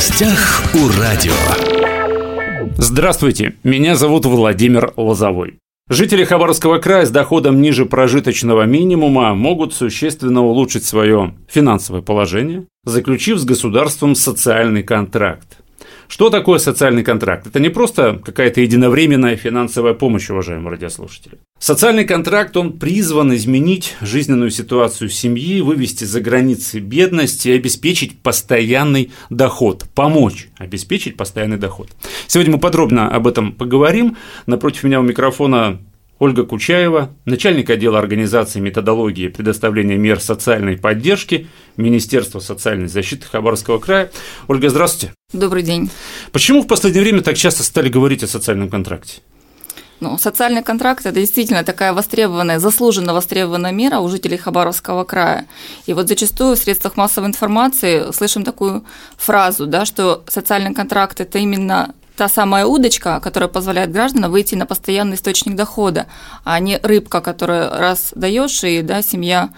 [0.00, 1.34] гостях у радио.
[2.78, 5.58] Здравствуйте, меня зовут Владимир Лозовой.
[5.90, 13.40] Жители Хабаровского края с доходом ниже прожиточного минимума могут существенно улучшить свое финансовое положение, заключив
[13.40, 15.58] с государством социальный контракт.
[16.10, 17.46] Что такое социальный контракт?
[17.46, 21.38] Это не просто какая-то единовременная финансовая помощь, уважаемые радиослушатели.
[21.60, 29.12] Социальный контракт, он призван изменить жизненную ситуацию семьи, вывести за границы бедности и обеспечить постоянный
[29.30, 31.90] доход, помочь обеспечить постоянный доход.
[32.26, 34.16] Сегодня мы подробно об этом поговорим.
[34.46, 35.78] Напротив меня у микрофона
[36.20, 41.46] Ольга Кучаева, начальник отдела организации методологии предоставления мер социальной поддержки
[41.80, 44.10] Министерства социальной защиты Хабаровского края.
[44.48, 45.14] Ольга, здравствуйте.
[45.32, 45.90] Добрый день.
[46.32, 49.20] Почему в последнее время так часто стали говорить о социальном контракте?
[50.00, 55.46] Ну, социальный контракт– это действительно такая востребованная, заслуженно востребованная мера у жителей Хабаровского края.
[55.84, 58.82] И вот зачастую в средствах массовой информации слышим такую
[59.18, 64.64] фразу, да, что социальный контракт– это именно та самая удочка, которая позволяет гражданам выйти на
[64.64, 66.06] постоянный источник дохода,
[66.44, 69.50] а не рыбка, которую раз даешь, и да, семья,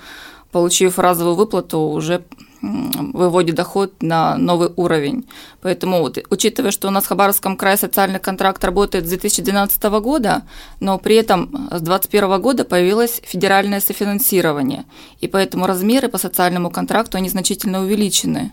[0.52, 2.24] получив разовую выплату, уже
[2.62, 5.26] выводит доход на новый уровень.
[5.62, 10.42] Поэтому, вот, учитывая, что у нас в Хабаровском крае социальный контракт работает с 2012 года,
[10.78, 14.84] но при этом с 2021 года появилось федеральное софинансирование,
[15.20, 18.52] и поэтому размеры по социальному контракту они значительно увеличены.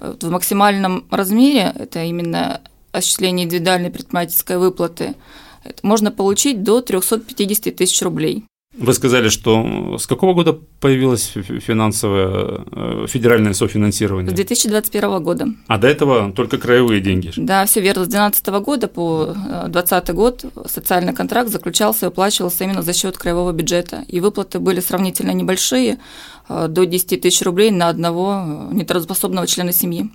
[0.00, 5.14] В максимальном размере, это именно осуществления индивидуальной предпринимательской выплаты
[5.82, 8.44] можно получить до 350 тысяч рублей.
[8.76, 14.30] Вы сказали, что с какого года появилось финансовое э, федеральное софинансирование?
[14.30, 15.46] С 2021 года.
[15.68, 17.32] А до этого только краевые деньги?
[17.36, 18.04] Да, все верно.
[18.04, 19.34] С 2012 года по
[19.68, 24.04] 2020 год социальный контракт заключался и оплачивался именно за счет краевого бюджета.
[24.08, 25.98] И выплаты были сравнительно небольшие,
[26.48, 30.10] э, до 10 тысяч рублей на одного нетрудоспособного члена семьи.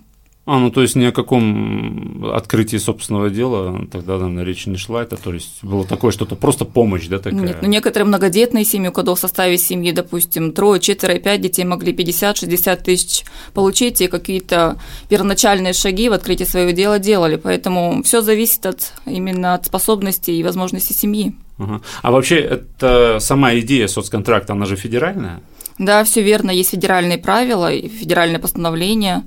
[0.50, 5.04] А, ну то есть ни о каком открытии собственного дела тогда, наверное, речи не шла.
[5.04, 7.40] Это то есть было такое что-то, просто помощь, да, такая?
[7.40, 11.62] Нет, ну некоторые многодетные семьи, у кого в составе семьи, допустим, трое, четверо пять детей
[11.62, 13.24] могли 50-60 тысяч
[13.54, 14.76] получить, и какие-то
[15.08, 17.36] первоначальные шаги в открытии своего дела делали.
[17.36, 21.32] Поэтому все зависит от, именно от способностей и возможностей семьи.
[21.58, 21.80] Ага.
[22.02, 25.42] А вообще, это сама идея соцконтракта, она же федеральная?
[25.80, 26.50] Да, все верно.
[26.50, 29.24] Есть федеральные правила и федеральное постановление.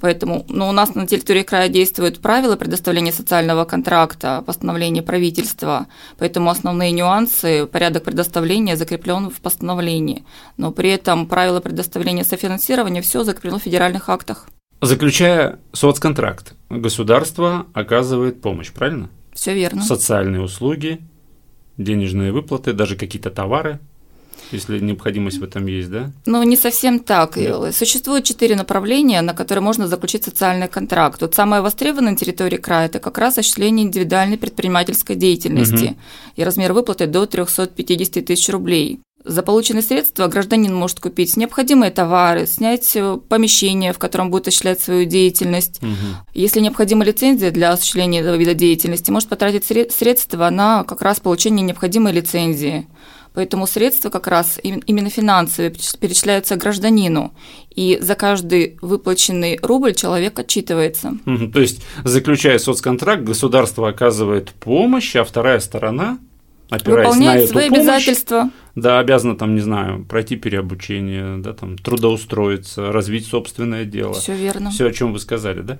[0.00, 5.86] Поэтому ну, у нас на территории края действуют правила предоставления социального контракта, постановление правительства,
[6.18, 10.24] поэтому основные нюансы, порядок предоставления закреплен в постановлении.
[10.56, 14.48] Но при этом правила предоставления софинансирования все закреплено в федеральных актах.
[14.82, 19.08] Заключая соцконтракт, государство оказывает помощь, правильно?
[19.32, 19.82] Все верно.
[19.82, 21.00] Социальные услуги,
[21.78, 23.80] денежные выплаты, даже какие-то товары–
[24.52, 26.10] если необходимость в этом есть, да?
[26.26, 27.34] Ну, не совсем так.
[27.36, 27.72] Да.
[27.72, 31.20] Существует четыре направления, на которые можно заключить социальный контракт.
[31.22, 35.84] Вот самое востребованное на территории края– это как раз осуществление индивидуальной предпринимательской деятельности.
[35.84, 35.96] Угу.
[36.36, 39.00] И размер выплаты до 350 тысяч рублей.
[39.26, 44.80] За полученные средства гражданин может купить необходимые товары, снять э, помещение, в котором будет осуществлять
[44.80, 45.82] свою деятельность.
[45.82, 45.90] Угу.
[46.34, 51.66] Если необходима лицензия для осуществления этого вида деятельности, может потратить средства на как раз получение
[51.66, 52.86] необходимой лицензии.
[53.36, 55.70] Поэтому средства как раз именно финансовые
[56.00, 57.34] перечисляются гражданину,
[57.68, 61.18] и за каждый выплаченный рубль человек отчитывается.
[61.26, 66.18] Угу, то есть, заключая соцконтракт, государство оказывает помощь, а вторая сторона,
[66.70, 71.54] опираясь Выполняет на эту свои помощь, обязательства да, обязана там, не знаю, пройти переобучение, да,
[71.54, 74.12] там, трудоустроиться, развить собственное дело.
[74.12, 74.70] Все верно.
[74.70, 75.78] Все, о чем вы сказали, да?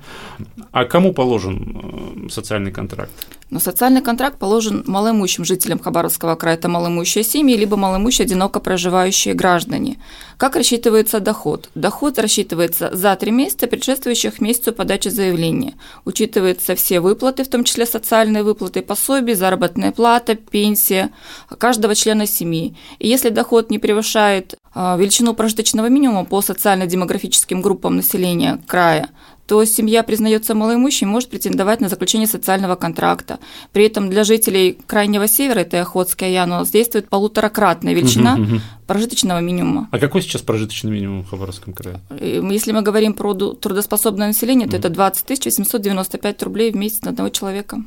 [0.73, 3.13] А кому положен э, социальный контракт?
[3.51, 9.35] Ну, социальный контракт положен малоимущим жителям Хабаровского края, это малоимущие семьи, либо малоимущие одиноко проживающие
[9.35, 9.99] граждане.
[10.37, 11.71] Как рассчитывается доход?
[11.75, 15.75] Доход рассчитывается за три месяца, предшествующих месяцу подачи заявления.
[16.05, 21.11] Учитываются все выплаты, в том числе социальные выплаты, пособия, заработная плата, пенсия
[21.59, 22.75] каждого члена семьи.
[22.99, 29.09] И если доход не превышает а, величину прожиточного минимума по социально-демографическим группам населения края,
[29.47, 33.39] то семья признается малоимущей и может претендовать на заключение социального контракта.
[33.73, 38.39] При этом для жителей Крайнего Севера, это Охотский район, у нас действует полуторакратная величина
[38.87, 39.89] прожиточного минимума.
[39.93, 42.01] А какой сейчас прожиточный минимум в Хабаровском крае?
[42.21, 47.29] Если мы говорим про трудоспособное население, то это 20 895 рублей в месяц на одного
[47.31, 47.79] человека.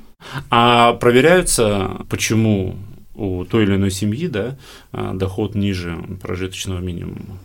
[0.50, 2.76] А проверяются, почему
[3.20, 4.58] у той или иной семьи да,
[4.92, 7.38] а, доход ниже прожиточного минимума?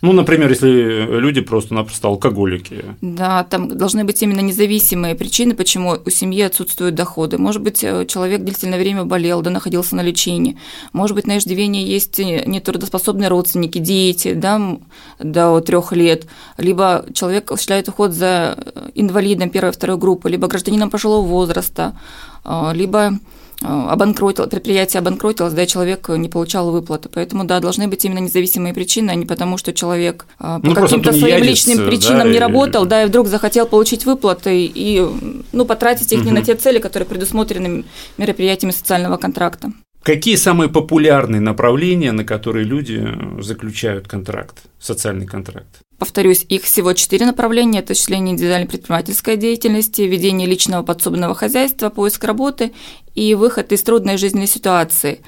[0.00, 2.84] Ну, например, если люди просто-напросто алкоголики.
[3.00, 7.36] Да, там должны быть именно независимые причины, почему у семьи отсутствуют доходы.
[7.36, 10.56] Может быть, э, человек длительное время болел, да, находился на лечении.
[10.92, 14.78] Может быть, на иждивении есть нетрудоспособные родственники, дети, да,
[15.18, 16.26] до трех лет.
[16.58, 18.56] Либо человек осуществляет уход за
[18.94, 21.98] инвалидом первой и второй группы, либо гражданином пожилого возраста,
[22.44, 23.18] э, либо
[23.60, 27.08] Э, обанкротил, предприятие обанкротилось, да, человек не получал выплаты.
[27.08, 30.82] Поэтому, да, должны быть именно независимые причины, а не потому, что человек э, ну, по
[30.82, 32.40] каким-то своим личным причинам да, не и...
[32.40, 35.04] работал, да, и вдруг захотел получить выплаты и,
[35.52, 36.28] ну, потратить их угу.
[36.28, 37.84] не на те цели, которые предусмотрены
[38.16, 39.72] мероприятиями социального контракта.
[40.08, 43.06] Какие самые популярные направления, на которые люди
[43.42, 45.82] заключают контракт, социальный контракт?
[45.98, 52.24] Повторюсь, их всего четыре направления– это осуществление индивидуальной предпринимательской деятельности, ведение личного подсобного хозяйства, поиск
[52.24, 52.72] работы
[53.14, 55.20] и выход из трудной жизненной ситуации.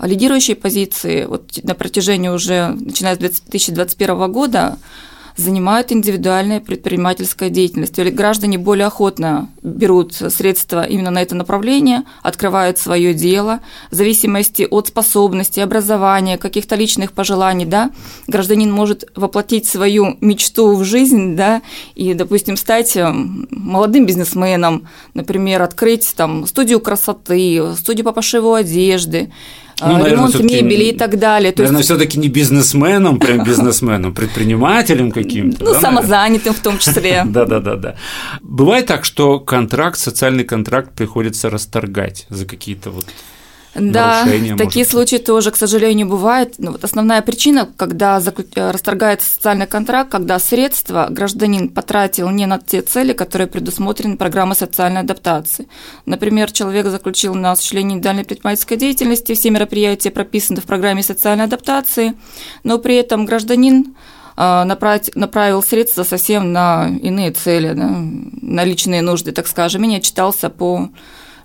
[0.00, 4.78] Лидирующие позиции вот на протяжении уже, начиная с 2021 года,
[5.36, 7.98] занимают индивидуальная предпринимательская деятельность.
[7.98, 13.60] Или граждане более охотно берут средства именно на это направление, открывают свое дело,
[13.90, 17.90] в зависимости от способностей, образования, каких-то личных пожеланий, да,
[18.26, 21.62] гражданин может воплотить свою мечту в жизнь, да,
[21.94, 23.12] и, допустим, стать э,
[23.50, 29.32] молодым бизнесменом, например, открыть там студию красоты, студию по пошиву одежды,
[29.80, 31.52] ну, наверное, ремонт мебели и так далее.
[31.52, 31.90] То наверное, есть...
[31.90, 35.64] все-таки не бизнесменом, прям бизнесменом, предпринимателем каким-то.
[35.64, 37.22] Ну, да, самозанятым в том числе.
[37.26, 37.96] Да, да, да, да.
[38.42, 43.06] Бывает так, что контракт, социальный контракт приходится расторгать за какие-то вот
[43.74, 44.24] да,
[44.56, 46.54] такие случаи тоже, к сожалению, бывают.
[46.58, 52.58] Но вот основная причина, когда э, расторгается социальный контракт, когда средства гражданин потратил не на
[52.58, 55.66] те цели, которые предусмотрены программой социальной адаптации.
[56.06, 62.14] Например, человек заключил на осуществление индивидуальной предпринимательской деятельности, все мероприятия прописаны в программе социальной адаптации,
[62.62, 63.96] но при этом гражданин
[64.36, 70.48] э, направил средства совсем на иные цели, на личные нужды, так скажем, и не отчитался
[70.48, 70.90] по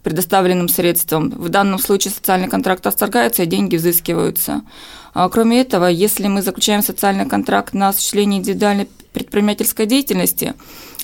[0.03, 1.29] предоставленным средствам.
[1.29, 4.61] В данном случае социальный контракт расторгается, и деньги взыскиваются.
[5.13, 10.53] А кроме этого, если мы заключаем социальный контракт на осуществление индивидуальной предпринимательской деятельности,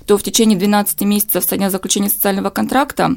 [0.05, 3.15] то в течение 12 месяцев со дня заключения социального контракта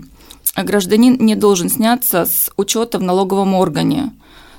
[0.57, 4.13] гражданин не должен сняться с учета в налоговом органе.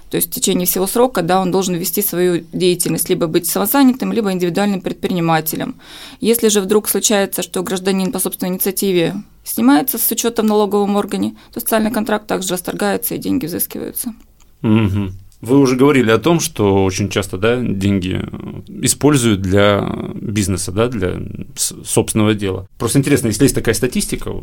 [0.09, 4.11] То есть в течение всего срока да, он должен вести свою деятельность, либо быть самозанятым,
[4.11, 5.75] либо индивидуальным предпринимателем.
[6.19, 11.35] Если же вдруг случается, что гражданин по собственной инициативе снимается с учета в налоговом органе,
[11.53, 14.13] то социальный контракт также расторгается и деньги взыскиваются.
[14.63, 15.11] Угу.
[15.41, 18.21] Вы уже говорили о том, что очень часто да, деньги
[18.67, 21.15] используют для бизнеса, да, для
[21.55, 22.67] собственного дела.
[22.77, 24.33] Просто интересно, если есть такая статистика,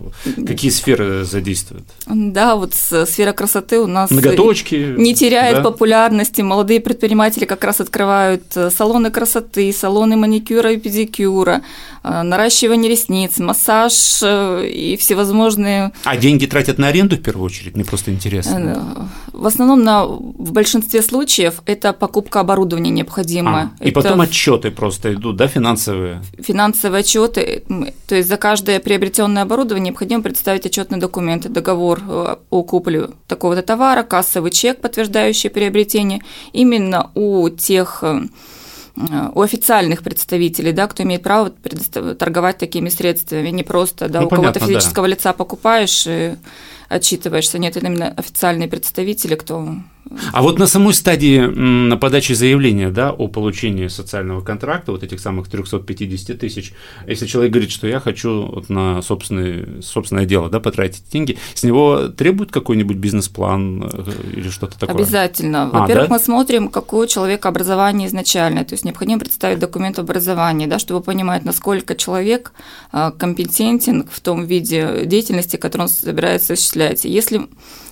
[0.46, 1.84] какие сферы задействуют?
[2.06, 5.62] Да, вот сфера красоты у нас Ноготочки, не теряет да?
[5.62, 6.40] популярности.
[6.40, 11.62] Молодые предприниматели как раз открывают э, салоны красоты, салоны маникюра и педикюра,
[12.04, 15.92] э, наращивание ресниц, массаж э, и всевозможные.
[16.04, 17.74] А деньги тратят на аренду в первую очередь?
[17.74, 19.10] Мне просто интересно.
[19.32, 23.70] В основном на в большинстве большинстве случаев это покупка оборудования необходимая.
[23.80, 26.22] А, и потом отчеты просто идут, да, финансовые?
[26.38, 27.64] Финансовые отчеты,
[28.06, 33.62] то есть за каждое приобретенное оборудование необходимо представить отчетный документ, договор э, о купле такого-то
[33.62, 36.22] товара, кассовый чек, подтверждающий приобретение.
[36.52, 38.20] Именно у тех э,
[39.34, 44.30] у официальных представителей, да, кто имеет право торговать такими средствами, не просто да, ну, у
[44.30, 45.14] кого-то физического да.
[45.14, 46.36] лица покупаешь и
[46.88, 47.58] отчитываешься.
[47.58, 49.76] Нет, это именно официальные представители, кто
[50.32, 55.18] а вот на самой стадии на подаче заявления да, о получении социального контракта, вот этих
[55.18, 56.74] самых 350 тысяч,
[57.06, 61.64] если человек говорит, что я хочу вот на собственное, собственное дело да, потратить деньги, с
[61.64, 64.96] него требует какой-нибудь бизнес-план э, или что-то такое?
[64.96, 65.70] Обязательно.
[65.72, 66.14] А, Во-первых, а, да?
[66.14, 71.00] мы смотрим, какое у человека образование изначальное, то есть необходимо представить документ образования, да, чтобы
[71.00, 72.52] понимать, насколько человек
[72.92, 76.75] а, компетентен в том виде деятельности, который он собирается осуществлять.
[77.04, 77.48] Если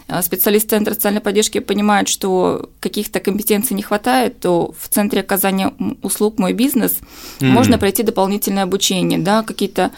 [0.07, 5.73] а, специалист Центра социальной поддержки понимает, что каких-то компетенций не хватает, то в Центре оказания
[6.03, 6.99] услуг «Мой бизнес»
[7.41, 7.47] mm-hmm.
[7.47, 9.91] можно пройти дополнительное обучение, да, какие-то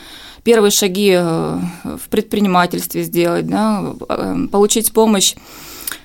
[0.45, 5.35] первые шаги э, в предпринимательстве сделать, да, э, получить помощь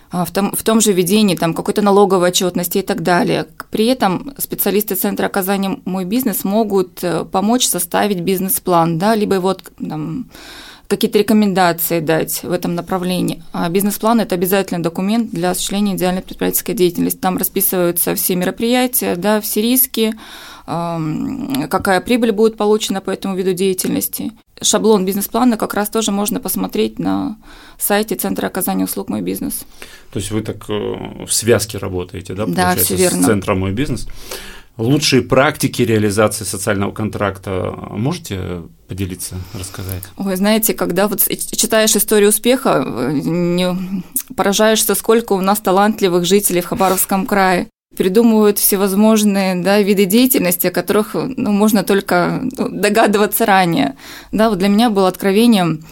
[0.10, 3.46] а, в том, в том же ведении там, какой-то налоговой отчетности и так далее.
[3.70, 9.54] При этом специалисты Центра оказания «Мой бизнес» могут э, помочь составить бизнес-план, да, либо его
[9.54, 10.26] там,
[10.92, 13.42] какие-то рекомендации дать в этом направлении.
[13.54, 17.18] А бизнес-план– это обязательный документ для осуществления идеальной предпринимательской деятельности.
[17.18, 20.14] Там расписываются все мероприятия, да, все риски,
[20.66, 24.34] какая прибыль будет получена по этому виду деятельности.
[24.62, 27.38] Шаблон бизнес-плана как раз тоже можно посмотреть на
[27.80, 29.66] сайте Центра оказания услуг «Мой бизнес».
[30.12, 33.24] То есть вы так э, в связке работаете, да, да, все верно.
[33.24, 34.08] с Центром «Мой бизнес»?
[34.82, 40.04] Лучшие практики реализации социального контракта можете поделиться, рассказать?
[40.18, 42.84] Ой, знаете, когда вот читаешь историю успеха,
[43.14, 44.04] не
[44.36, 50.72] поражаешься, сколько у нас талантливых жителей в Хабаровском крае придумывают всевозможные да, виды деятельности, о
[50.72, 53.96] которых ну, можно только ну, догадываться ранее.
[54.32, 55.86] Да, вот для меня было откровением,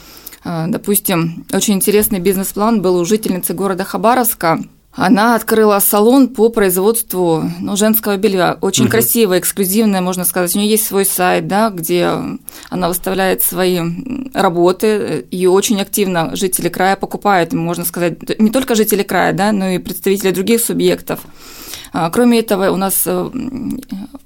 [0.45, 4.59] э, допустим, очень интересный бизнес-план был у жительницы города Хабаровска–
[4.91, 8.57] она открыла салон по производству ну, женского белья.
[8.59, 8.91] Очень угу.
[8.91, 10.55] красивое, эксклюзивное, можно сказать.
[10.55, 12.11] У нее есть свой сайт, да, где
[12.69, 13.79] она выставляет свои
[14.33, 19.69] работы, и очень активно жители края покупают, можно сказать, не только жители края, да, но
[19.69, 21.19] и представители других субъектов.
[21.91, 23.29] А, кроме этого, у нас, э,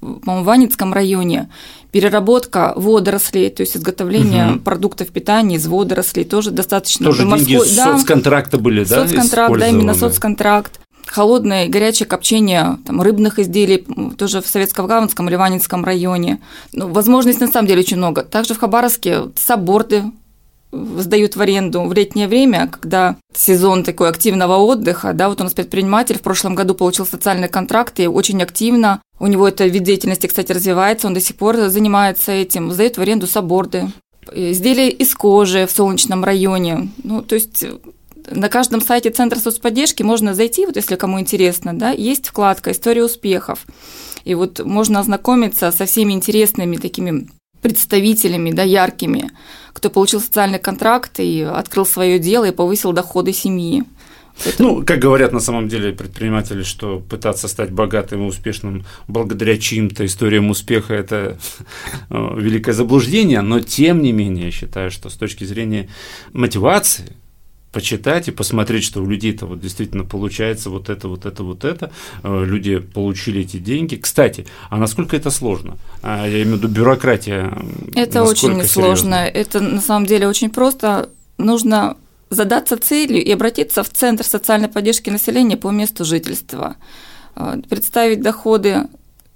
[0.02, 1.50] в Ванецком районе
[1.92, 4.60] переработка водорослей, то есть изготовление угу.
[4.60, 7.06] продуктов питания из водорослей тоже достаточно.
[7.06, 9.08] Тоже деньги морской, да, соцконтракта были, да?
[9.08, 10.80] Соцконтракт, да, именно соцконтракт.
[11.06, 13.86] Холодное и горячее копчение там, рыбных изделий
[14.18, 16.40] тоже в Советско-Гаванском или Ванинском районе.
[16.72, 18.24] Ну, возможностей на самом деле очень много.
[18.24, 20.06] Также в Хабаровске саборды
[20.74, 25.54] сдают в аренду в летнее время, когда сезон такой активного отдыха, да, вот у нас
[25.54, 30.28] предприниматель в прошлом году получил социальный контракт и очень активно, у него это вид деятельности,
[30.28, 33.92] кстати, развивается, он до сих пор занимается этим, сдает в аренду саборды,
[34.34, 37.66] изделия из кожи в Солнечном районе, ну, то есть
[38.30, 43.04] на каждом сайте Центра соцподдержки можно зайти, вот если кому интересно, да, есть вкладка «История
[43.04, 43.66] успехов»,
[44.24, 47.28] и вот можно ознакомиться со всеми интересными такими
[47.64, 49.32] представителями, да, яркими,
[49.74, 53.84] кто получил социальный контракт и открыл свое дело и повысил доходы семьи.
[54.46, 54.64] Это...
[54.64, 60.06] Ну, как говорят на самом деле предприниматели, что пытаться стать богатым и успешным благодаря чьим-то
[60.06, 61.38] историям успеха– это
[62.10, 65.88] э, великое заблуждение, но тем не менее я считаю, что с точки зрения
[66.34, 67.16] мотивации
[67.74, 71.92] почитать и посмотреть, что у людей-то вот действительно получается вот это, вот это, вот это.
[72.24, 73.96] Э, люди получили эти деньги.
[73.96, 75.78] Кстати, а насколько это сложно?
[76.02, 77.52] А, я имею в виду бюрократия.
[77.96, 79.16] Это очень сложно.
[79.16, 81.10] Это на самом деле очень просто.
[81.38, 81.98] Нужно
[82.30, 86.76] задаться целью и обратиться в Центр социальной поддержки населения по месту жительства.
[87.36, 88.88] Э, представить доходы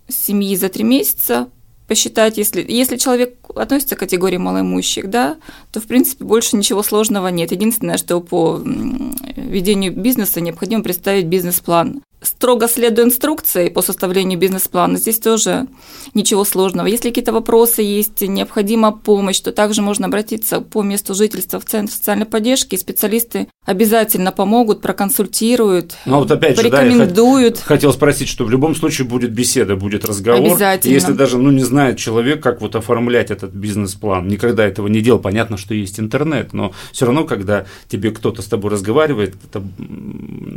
[0.07, 1.49] семьи за три месяца,
[1.87, 5.37] посчитать, если, если человек относится к категории малоимущих, да,
[5.71, 7.51] то, в принципе, больше ничего сложного нет.
[7.51, 15.19] Единственное, что по ведению бизнеса необходимо представить бизнес-план строго следуя инструкции по составлению бизнес-плана, здесь
[15.19, 15.67] тоже
[16.13, 16.87] ничего сложного.
[16.87, 21.93] Если какие-то вопросы есть, необходима помощь, то также можно обратиться по месту жительства в Центр
[21.93, 27.57] социальной поддержки, и специалисты обязательно помогут, проконсультируют, ну, вот опять порекомендуют.
[27.57, 30.45] Же, да, я хотел спросить, что в любом случае будет беседа, будет разговор.
[30.45, 30.93] Обязательно.
[30.93, 35.19] Если даже ну, не знает человек, как вот оформлять этот бизнес-план, никогда этого не делал,
[35.19, 39.61] понятно, что есть интернет, но все равно, когда тебе кто-то с тобой разговаривает, это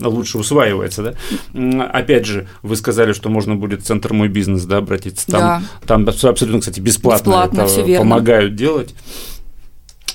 [0.08, 1.14] лучше усваивается, да?
[1.52, 5.26] Опять же, вы сказали, что можно будет центр «Мой бизнес» да, обратиться.
[5.26, 5.62] Там, да.
[5.86, 8.94] там абсолютно, кстати, бесплатно, бесплатно это помогают делать.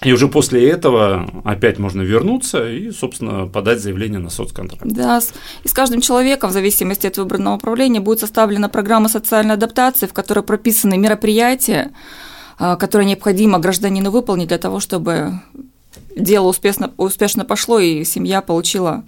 [0.03, 4.83] И уже после этого опять можно вернуться и, собственно, подать заявление на соцконтракт.
[4.85, 5.19] Да,
[5.63, 10.13] и с каждым человеком, в зависимости от выбранного управления, будет составлена программа социальной адаптации, в
[10.13, 11.91] которой прописаны мероприятия,
[12.59, 15.39] а, которые необходимо гражданину выполнить для того, чтобы
[16.15, 19.03] дело успешно, успешно пошло и семья получила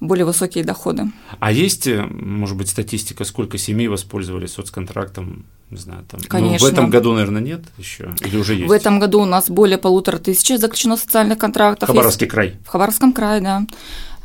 [0.00, 1.04] более высокие доходы.
[1.40, 5.44] А есть, э, может быть, статистика, сколько семей воспользовались соцконтрактом?
[5.70, 6.20] Не знаю, там.
[6.28, 6.66] Конечно.
[6.66, 8.14] Ну, в этом году, наверное, нет еще?
[8.20, 8.68] Или уже есть?
[8.68, 11.88] В этом году у нас более полутора тысяч заключено социальных контрактов.
[11.88, 12.32] Хабаровский есть...
[12.32, 12.56] край?
[12.64, 13.66] В Хабаровском крае, да.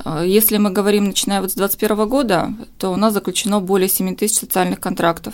[0.05, 4.15] Э, если мы говорим, начиная вот с 2021 года, то у нас заключено более 7
[4.15, 5.33] тысяч социальных контрактов.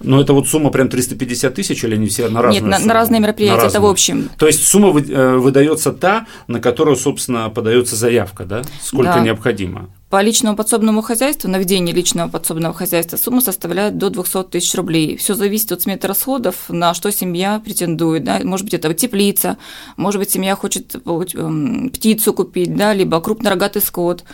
[0.00, 2.94] Но это вот сумма прям 350 тысяч или они все на разные Нет, на, на
[2.94, 3.78] разные мероприятия, на разные.
[3.78, 4.30] это в общем.
[4.38, 8.62] То есть сумма э, выдается та, на которую, собственно, подается заявка, да?
[8.80, 9.20] Сколько да.
[9.20, 9.90] необходимо?
[10.10, 15.18] По личному подсобному хозяйству, на ведение личного подсобного хозяйства сумма составляет до 200 тысяч рублей.
[15.18, 18.24] Все зависит от сметы расходов, на что семья претендует.
[18.24, 18.40] Да?
[18.42, 19.58] Может быть, это теплица,
[19.98, 24.24] может быть, семья хочет эм, птицу купить, да, либо крупнорогатый скот.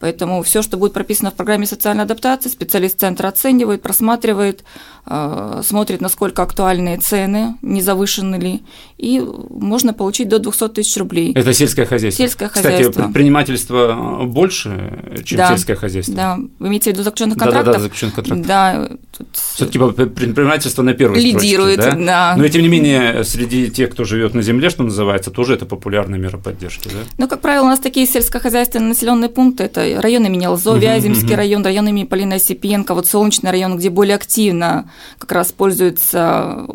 [0.00, 4.64] Поэтому все, что будет прописано в программе социальной адаптации, специалист центра оценивает, просматривает,
[5.06, 8.62] э, смотрит, насколько актуальные цены, не завышены ли,
[8.96, 11.32] и можно получить до 200 тысяч рублей.
[11.34, 12.24] Это сельское хозяйство?
[12.24, 12.90] Сельское хозяйство.
[12.90, 16.14] Кстати, предпринимательство больше, чем да, сельское хозяйство?
[16.14, 17.66] Да, вы имеете в виду заключенных контрактов?
[17.66, 18.46] Да, да, да, заключенных контрактов.
[18.46, 18.88] Да.
[19.18, 19.28] Тут...
[19.32, 22.34] Все-таки предпринимательство на первой Лидирует, строчке, да?
[22.34, 22.34] да.
[22.38, 26.18] Но, тем не менее, среди тех, кто живет на земле, что называется, тоже это популярная
[26.18, 27.00] мера поддержки, да?
[27.18, 31.64] Ну, как правило, у нас такие сельскохозяйственные населенные пункты, это район имени Лзо, Вяземский район,
[31.64, 36.66] район имени Полина Осипенко, вот Солнечный район, где более активно как раз пользуются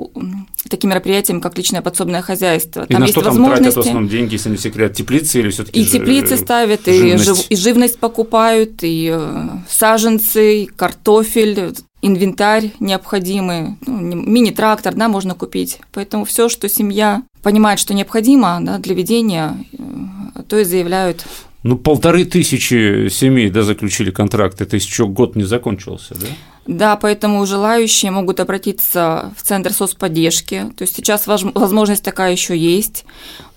[0.70, 2.86] таким мероприятием, как личное подсобное хозяйство.
[2.88, 5.50] И там на есть что там тратят в основном деньги, если не секрет, теплицы или
[5.50, 7.22] все-таки И теплицы ставят, живность.
[7.22, 15.08] И, жив, и живность покупают, и э, саженцы, и картофель, инвентарь необходимый, ну, мини-трактор, да,
[15.08, 15.80] можно купить.
[15.92, 21.26] Поэтому все, что семья понимает, что необходимо да, для ведения, э, то и заявляют
[21.68, 26.28] ну, полторы тысячи семей, да, заключили контракты, это еще год не закончился, да?
[26.68, 30.72] Да, поэтому желающие могут обратиться в Центр соцподдержки.
[30.78, 33.06] То есть сейчас возможность такая еще есть.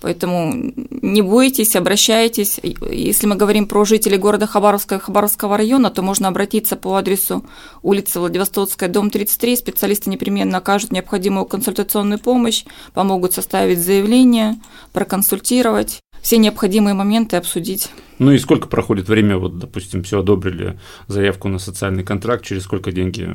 [0.01, 0.51] Поэтому
[0.89, 2.59] не бойтесь, обращайтесь.
[2.63, 7.45] Если мы говорим про жителей города Хабаровска и Хабаровского района, то можно обратиться по адресу
[7.83, 9.55] улица Владивостокская, дом 33.
[9.55, 12.63] Специалисты непременно окажут необходимую консультационную помощь,
[12.95, 14.55] помогут составить заявление,
[14.93, 17.89] проконсультировать все необходимые моменты обсудить.
[18.19, 22.91] Ну и сколько проходит время, вот, допустим, все одобрили заявку на социальный контракт, через сколько
[22.91, 23.29] деньги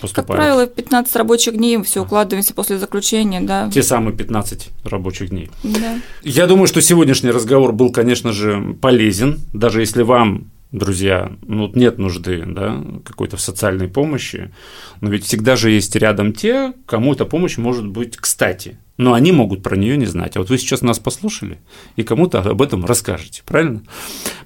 [0.00, 0.14] поступают?
[0.14, 3.70] Как правило, 15 рабочих дней, все укладываемся после заключения, да.
[3.72, 5.50] Те самые 15 рабочих дней.
[5.62, 5.98] Да.
[6.22, 11.98] Я думаю, что сегодняшний разговор был, конечно же, полезен, даже если вам друзья, ну нет
[11.98, 14.52] нужды, да, какой-то в социальной помощи,
[15.00, 19.30] но ведь всегда же есть рядом те, кому эта помощь может быть кстати, но они
[19.30, 20.36] могут про нее не знать.
[20.36, 21.58] А вот вы сейчас нас послушали
[21.94, 23.82] и кому-то об этом расскажете, правильно?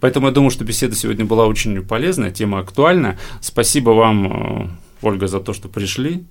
[0.00, 3.18] Поэтому я думаю, что беседа сегодня была очень полезная, тема актуальна.
[3.40, 4.26] Спасибо вам,
[4.62, 4.68] э,
[5.00, 6.25] Ольга, за то, что пришли,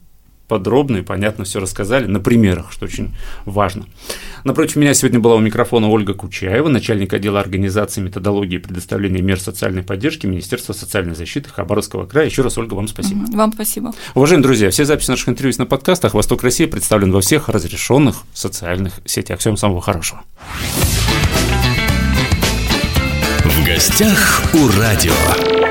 [0.47, 3.87] подробно и понятно все рассказали, на примерах, что очень важно.
[4.43, 9.39] Напротив меня сегодня была у микрофона Ольга Кучаева, начальник отдела организации методологии и предоставления мер
[9.39, 12.25] социальной поддержки Министерства социальной защиты Хабаровского края.
[12.25, 13.25] Еще раз, Ольга, вам спасибо.
[13.33, 13.93] Вам спасибо.
[14.15, 18.93] Уважаемые друзья, все записи наших интервью на подкастах «Восток России» представлен во всех разрешенных социальных
[19.05, 19.39] сетях.
[19.39, 20.21] Всем самого хорошего.
[23.43, 25.66] В гостях у радио.